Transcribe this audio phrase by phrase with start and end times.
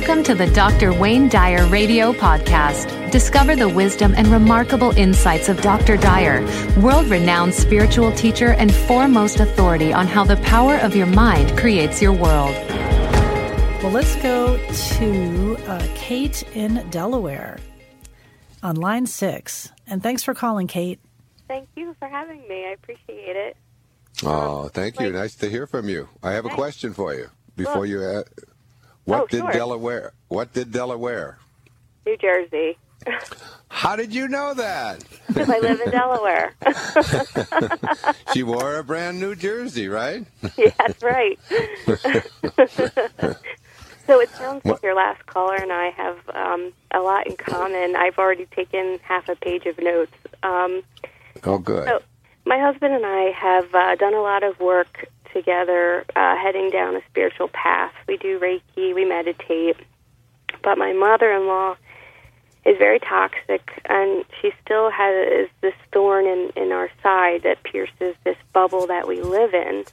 [0.00, 0.94] Welcome to the Dr.
[0.94, 3.10] Wayne Dyer Radio Podcast.
[3.10, 5.98] Discover the wisdom and remarkable insights of Dr.
[5.98, 6.40] Dyer,
[6.80, 12.00] world renowned spiritual teacher and foremost authority on how the power of your mind creates
[12.00, 12.54] your world.
[13.82, 17.58] Well, let's go to uh, Kate in Delaware
[18.62, 19.70] on line six.
[19.86, 20.98] And thanks for calling, Kate.
[21.46, 22.64] Thank you for having me.
[22.64, 23.54] I appreciate it.
[24.24, 25.12] Oh, thank you.
[25.12, 26.08] nice to hear from you.
[26.22, 26.56] I have a Thanks.
[26.58, 28.24] question for you before Sure.
[28.24, 28.24] you.
[29.04, 29.52] What Oh, did sure.
[29.52, 30.12] Delaware?
[30.28, 31.38] What did Delaware?
[32.06, 32.76] New Jersey.
[33.68, 35.02] How did you know that?
[35.28, 36.52] Because I live in Delaware.
[38.34, 40.26] she wore a brand new jersey, right?
[40.58, 41.38] yeah, that's right.
[44.06, 47.96] so it sounds like your last caller and I have um, a lot in common.
[47.96, 50.12] I've already taken half a page of notes.
[50.42, 50.82] Um,
[51.44, 51.86] Oh, good.
[51.86, 52.02] So,
[52.44, 56.96] my husband and I have uh, done a lot of work together, uh, heading down
[56.96, 57.92] a spiritual path.
[58.06, 59.76] We do Reiki, we meditate.
[60.62, 61.76] But my mother in law
[62.64, 68.14] is very toxic, and she still has this thorn in, in our side that pierces
[68.24, 69.84] this bubble that we live in.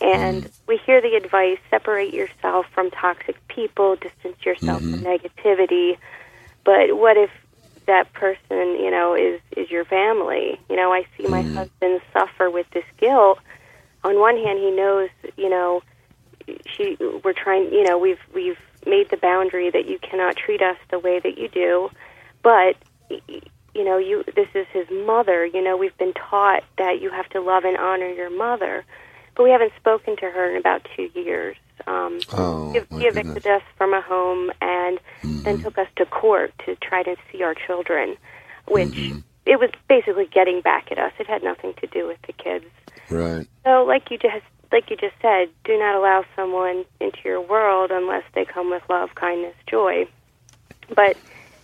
[0.00, 0.62] And mm-hmm.
[0.66, 5.06] we hear the advice separate yourself from toxic people, distance yourself from mm-hmm.
[5.06, 5.96] negativity.
[6.64, 7.30] But what if
[7.86, 10.60] that person, you know, is is your family?
[10.68, 11.56] You know, I see my mm-hmm.
[11.56, 13.38] husband suffer with this guilt.
[14.04, 15.82] On one hand, he knows, you know,
[16.66, 20.76] she we're trying, you know, we've we've made the boundary that you cannot treat us
[20.90, 21.90] the way that you do,
[22.42, 22.76] but
[23.10, 25.44] you know, you this is his mother.
[25.44, 28.84] You know, we've been taught that you have to love and honor your mother,
[29.36, 31.56] but we haven't spoken to her in about two years.
[31.86, 33.46] Um, Oh, he, he evicted goodness.
[33.46, 37.54] us from a home and then took us to court to try to see our
[37.54, 38.16] children,
[38.66, 39.12] which
[39.46, 41.12] it was basically getting back at us.
[41.18, 42.64] It had nothing to do with the kids.
[43.10, 43.46] Right.
[43.64, 47.90] So, like you just like you just said, do not allow someone into your world
[47.90, 50.06] unless they come with love, kindness, joy.
[50.94, 51.16] But it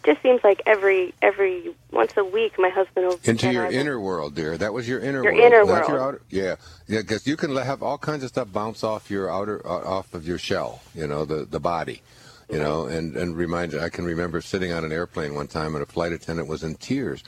[0.05, 4.01] just seems like every every once a week, my husband will Into your will- inner
[4.01, 4.57] world, dear.
[4.57, 5.45] That was your inner Your world.
[5.45, 6.15] inner not Your world.
[6.15, 6.57] outer, yeah,
[6.89, 7.01] yeah.
[7.01, 10.27] Because you can have all kinds of stuff bounce off your outer, uh, off of
[10.27, 10.81] your shell.
[10.95, 12.03] You know, the the body.
[12.51, 13.75] You know, and and remind.
[13.75, 16.75] I can remember sitting on an airplane one time, and a flight attendant was in
[16.75, 17.23] tears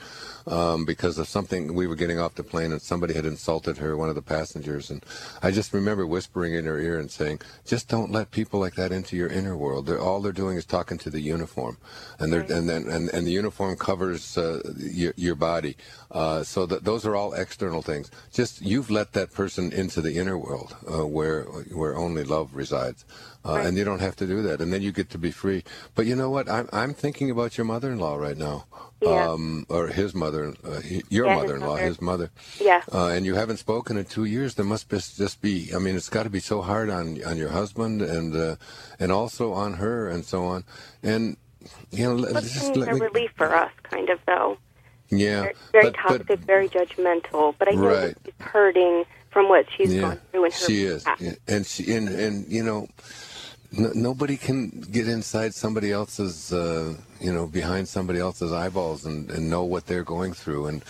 [0.45, 1.73] um, because of something.
[1.73, 4.91] We were getting off the plane, and somebody had insulted her, one of the passengers,
[4.91, 5.03] and
[5.41, 8.91] I just remember whispering in her ear and saying, "Just don't let people like that
[8.91, 9.87] into your inner world.
[9.87, 11.77] They're all they're doing is talking to the uniform,
[12.19, 15.75] and they're and then and, and the uniform covers uh, your your body.
[16.11, 18.09] Uh, so that those are all external things.
[18.31, 23.03] Just you've let that person into the inner world uh, where where only love resides,
[23.45, 23.65] uh, Right.
[23.65, 24.61] and you don't have to do that.
[24.61, 25.63] And then you get to be free.
[25.95, 26.49] But you know what?
[26.49, 28.65] I'm I'm thinking about your mother-in-law right now,
[29.01, 29.29] Yeah.
[29.31, 31.83] um, or his mother, uh, he- your Yeah, mother-in-law, mother.
[31.83, 32.29] his mother.
[32.59, 32.81] Yeah.
[32.91, 34.55] Uh, and you haven't spoken in two years.
[34.55, 35.71] There must be, just be.
[35.75, 38.55] I mean, it's got to be so hard on on your husband and uh,
[38.99, 40.63] and also on her and so on.
[41.03, 41.37] And
[41.91, 44.57] you know, let- just let are me- relief for us, kind of though.
[45.09, 47.55] Yeah, Very, very but, toxic, but very judgmental.
[47.57, 48.17] But I know Right.
[48.25, 51.21] she's hurting from what she's yeah, gone through in her she is, past.
[51.21, 51.33] Yeah.
[51.47, 52.87] and she and and you know.
[53.75, 59.29] N- nobody can get inside somebody else's, uh, you know, behind somebody else's eyeballs and,
[59.31, 60.67] and know what they're going through.
[60.67, 60.83] And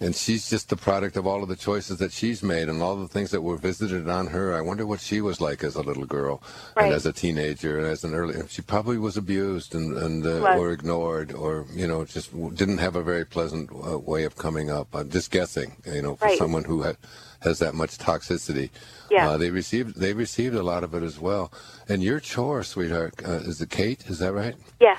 [0.00, 2.96] and she's just the product of all of the choices that she's made and all
[2.96, 4.54] the things that were visited on her.
[4.54, 6.42] I wonder what she was like as a little girl
[6.74, 6.86] Right.
[6.86, 8.34] and as a teenager and as an early.
[8.48, 12.96] She probably was abused and and uh, or ignored or you know just didn't have
[12.96, 14.88] a very pleasant uh, way of coming up.
[14.94, 16.38] I'm just guessing, you know, for Right.
[16.38, 16.94] someone who ha-
[17.40, 18.70] has that much toxicity.
[19.10, 19.30] Yeah.
[19.30, 21.52] Uh, they received they received a lot of it as well.
[21.88, 24.04] And your chore, sweetheart, uh, is it Kate?
[24.08, 24.54] Is that right?
[24.80, 24.98] Yes.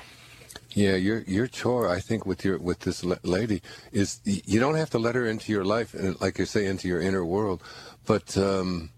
[0.74, 3.62] your your chore, I think, with your with this lady
[3.92, 6.88] is you don't have to let her into your life, and like you say, into
[6.88, 7.62] your inner world,
[8.06, 8.90] but um,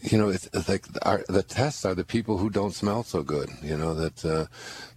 [0.00, 3.22] you know, it's, it's like our, the tests are the people who don't smell so
[3.22, 3.48] good.
[3.62, 4.46] You know that, uh,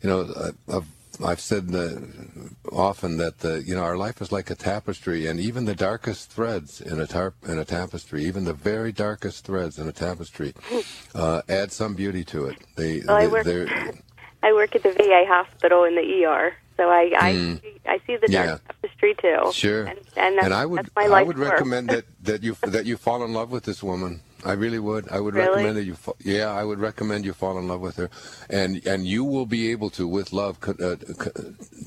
[0.02, 0.34] you know,
[0.70, 0.88] I- I've
[1.26, 1.98] I've said that
[2.72, 6.30] often that the you know our life is like a tapestry, and even the darkest
[6.30, 10.54] threads in a tar- in a tapestry, even the very darkest threads in a tapestry,
[11.16, 12.58] uh, add some beauty to it.
[12.76, 13.46] They, Well, I work-
[14.44, 17.62] I work at the VA hospital in the ER, so I I, Mm.
[17.62, 18.46] see, I see the Yeah.
[18.46, 19.52] dark tapestry too.
[19.54, 19.86] Sure.
[19.86, 22.98] And, and, that's, I would that's my I would recommend that, that you that you
[22.98, 24.22] fall in love with this woman.
[24.46, 25.10] I really would.
[25.10, 25.50] I would Really?
[25.50, 25.96] recommend that you.
[25.96, 28.10] fa- Yeah, I would recommend you fall in love with her,
[28.50, 30.96] and and you will be able to, with love, uh,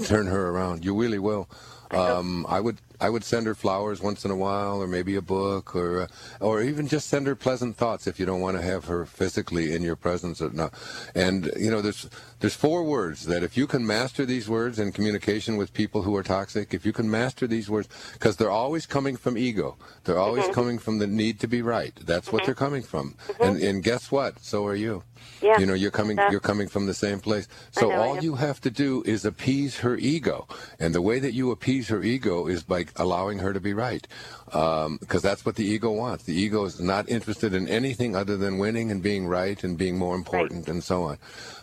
[0.05, 0.85] turn her around.
[0.85, 1.49] You really will.
[1.93, 5.23] Um, I would I would send her flowers once in a while, or maybe a
[5.23, 6.07] book, or uh,
[6.41, 9.75] or even just send her pleasant thoughts if you don't want to have her physically
[9.75, 10.41] in your presence.
[10.41, 10.75] Or not.
[11.15, 12.09] And you know, there's
[12.41, 16.15] there's four words that if you can master these words in communication with people who
[16.17, 20.19] are toxic, if you can master these words, because they're always coming from ego, they're
[20.19, 20.53] always mm-hmm.
[20.53, 21.95] coming from the need to be right.
[22.05, 22.37] That's mm-hmm.
[22.37, 23.15] what they're coming from.
[23.29, 23.43] Mm-hmm.
[23.43, 24.39] And and guess what?
[24.41, 25.03] So are you.
[25.43, 25.59] Yeah.
[25.59, 27.49] You know, you're coming you're coming from the same place.
[27.73, 30.47] So all you have to do is appease her ego.
[30.79, 34.07] And the way that you appease her ego is by allowing her to be right.
[34.51, 36.25] Because um, that's what the ego wants.
[36.25, 39.97] The ego is not interested in anything other than winning and being right and being
[39.97, 40.69] more important right.
[40.69, 41.19] and so on.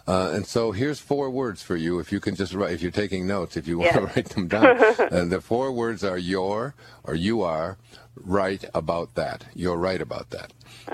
[0.07, 1.99] Uh, and so here's four words for you.
[1.99, 4.47] If you can just write, if you're taking notes, if you want to write them
[4.47, 4.81] down.
[5.11, 7.77] and the four words are your or you are
[8.15, 9.45] right about that.
[9.53, 10.53] You're right about that.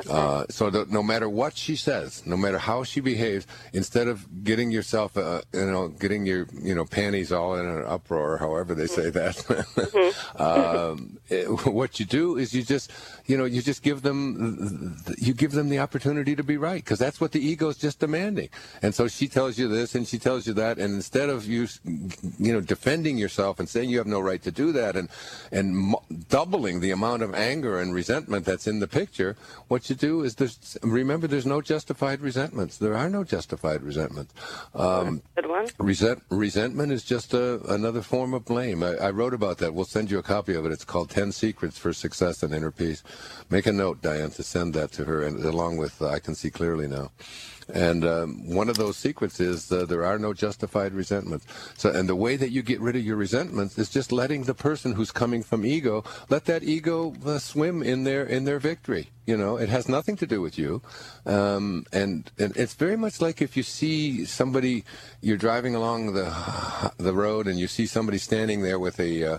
[0.10, 4.44] Uh, so that no matter what she says, no matter how she behaves, instead of
[4.44, 8.74] getting yourself, uh, you know, getting your, you know, panties all in an uproar, however
[8.74, 10.42] they say that, mm-hmm.
[10.42, 11.48] um, it,
[11.84, 12.92] what you do is you just,
[13.26, 17.00] you know, you just give them, you give them the opportunity to be right, because
[17.06, 18.50] that's what the ego is just demanding.
[18.82, 21.68] And so she tells you this and she tells you that, and instead of you,
[22.46, 25.10] you know, defending yourself and saying you have no right to do that, and
[25.52, 25.96] and
[26.30, 29.36] doubling the amount of anger and resentment that's in the picture,
[29.68, 32.78] what you do is there's, remember there's no justified resentments.
[32.78, 34.34] There are no justified resentments.
[34.74, 35.68] Um, Good one.
[35.80, 38.84] Resent, resentment is just a, another form of blame.
[38.84, 39.74] I, I, wrote about that.
[39.74, 40.72] We'll send you a copy of it.
[40.72, 43.04] It's called 10 Secrets for Success and Inner Peace.
[43.50, 46.36] Make a note, Diane, to send that to her, and along with uh, I Can
[46.36, 47.12] See Clearly Now.
[47.74, 51.46] And um, one of those secrets is uh, there are no justified resentments.
[51.78, 54.54] So, and the way that you get rid of your resentments is just letting the
[54.54, 59.10] person who's coming from ego let that ego uh, swim in their in their victory.
[59.26, 60.82] You know, it has nothing to do with you,
[61.26, 64.84] um, and and it's very much like if you see somebody,
[65.22, 66.34] you're driving along the
[66.98, 69.38] the road and you see somebody standing there with a uh,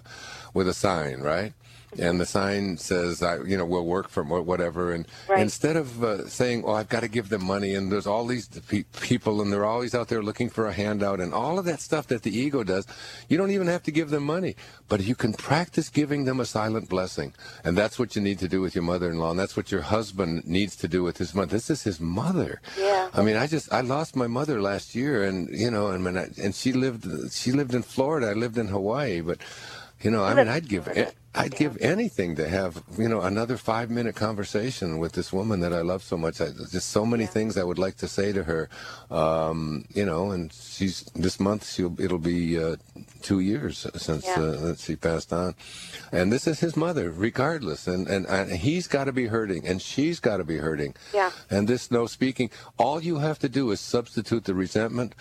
[0.55, 1.53] with a sign, right?
[1.99, 4.93] And the sign says, I, you know, we'll work for whatever.
[4.93, 5.41] And right.
[5.41, 8.49] instead of uh, saying, well, I've got to give them money, and there's all these
[8.49, 11.81] pe- people, and they're always out there looking for a handout, and all of that
[11.81, 12.87] stuff that the ego does,
[13.29, 14.57] you don't even have to give them money.
[14.89, 17.35] But you can practice giving them a silent blessing.
[17.65, 19.71] And that's what you need to do with your mother in law, and that's what
[19.71, 21.51] your husband needs to do with his mother.
[21.51, 22.61] This is his mother.
[22.79, 23.09] Yeah.
[23.15, 26.29] I mean, I just, I lost my mother last year, and, you know, and, I,
[26.43, 29.39] and she lived, she lived in Florida, I lived in Hawaii, but,
[30.05, 30.87] you know, I mean, I'd give
[31.35, 35.73] I'd give anything to have, you know, another five minute conversation with this woman that
[35.73, 36.41] I love so much.
[36.41, 37.31] I, just so many yeah.
[37.31, 38.69] things I would like to say to her,
[39.11, 42.77] um, you know, and she's, this month she'll, it'll be, uh,
[43.23, 44.41] two years since, yeah.
[44.41, 45.55] uh, she passed on.
[46.13, 47.89] And this is his mother, regardless.
[47.89, 50.95] And, and, and he's got to be hurting and she's got to be hurting.
[51.13, 51.33] Yeah.
[51.51, 55.15] And this no speaking, all you have to do is substitute the resentment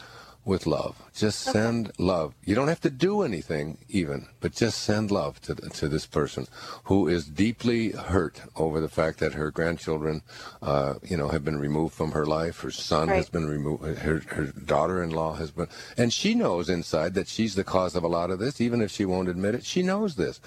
[0.45, 1.01] with love.
[1.13, 1.59] Just okay.
[1.59, 2.33] send love.
[2.43, 6.47] You don't have to do anything even, but just send love to to this person
[6.85, 10.21] who is deeply hurt over the fact that her grandchildren,
[10.61, 12.59] uh, you know, have been removed from her life.
[12.59, 13.17] Her son right.
[13.17, 13.83] has been removed.
[13.99, 15.67] Her her daughter-in-law has been,
[15.97, 18.91] and she knows inside that she's the cause of a lot of this, even if
[18.91, 19.65] she won't admit it.
[19.65, 20.41] She knows this.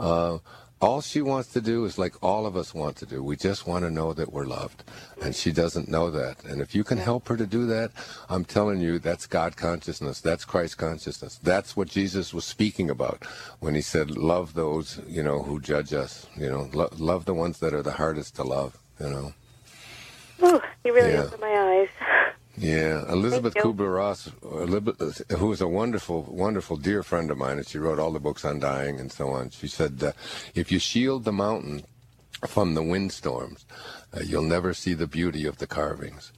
[0.00, 0.38] Uh,
[0.82, 3.22] all she wants to do is like all of us want to do.
[3.22, 4.82] We just want to know that we're loved.
[5.22, 6.42] And she doesn't know that.
[6.44, 7.92] And if you can help her to do that,
[8.28, 10.20] I'm telling you, that's God consciousness.
[10.20, 11.38] That's Christ consciousness.
[11.40, 13.24] That's what Jesus was speaking about
[13.60, 16.26] when he said, love those, you know, who judge us.
[16.36, 19.32] You know, lo- love the ones that are the hardest to love, you know.
[20.44, 21.22] Ooh, you really yeah.
[21.22, 21.88] opened my eyes.
[22.56, 27.78] Yeah, Elizabeth Kubler Ross, who is a wonderful, wonderful dear friend of mine, and she
[27.78, 29.50] wrote all the books on dying and so on.
[29.50, 30.12] She said, uh,
[30.54, 31.82] if you shield the mountain
[32.46, 33.64] from the windstorms,
[34.14, 36.32] uh, you'll never see the beauty of the carvings.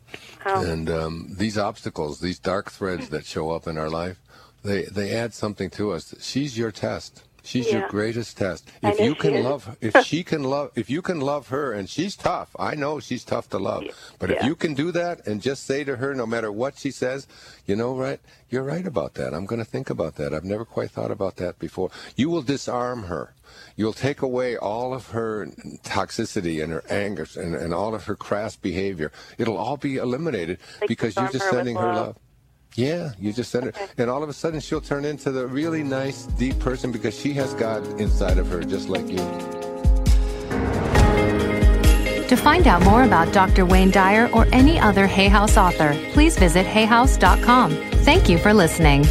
[0.65, 4.21] And um, these obstacles, these dark threads that show up in our life,
[4.63, 6.15] they, they add something to us.
[6.21, 7.25] She's your test.
[7.45, 7.81] She's yeah.
[7.81, 8.69] your greatest test.
[8.83, 12.17] If you can love, if she can love, if you can love her, and she's
[12.17, 12.57] tough.
[12.59, 13.85] I know she's tough to love.
[14.19, 14.37] But yeah.
[14.37, 17.27] if you can do that and just say to her, no matter what she says,
[17.67, 18.21] you know, right?
[18.49, 19.35] You're right about that.
[19.35, 20.33] I'm going to think about that.
[20.33, 21.91] I've never quite thought about that before.
[22.17, 23.35] You will disarm her.
[23.77, 25.47] You'll take away all of her
[25.83, 29.13] toxicity and her anger and, and all of her crass behavior.
[29.39, 32.17] It'll all be eliminated like because you're just sending her love.
[32.75, 33.73] Yeah, you just send her.
[33.99, 37.33] And all of a sudden, she'll turn into the really nice, deep person because she
[37.35, 39.19] has God inside of her, just like you.
[42.29, 43.65] To find out more about Dr.
[43.65, 47.71] Wayne Dyer or any other Hay House author, please visit hayhouse.com.
[48.03, 49.05] Thank you for listening.